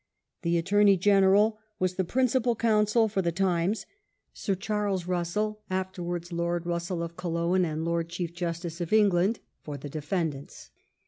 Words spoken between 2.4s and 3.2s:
counsel